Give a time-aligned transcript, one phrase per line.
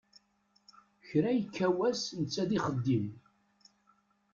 [1.07, 3.05] Kra yekka wass netta d ixeddim.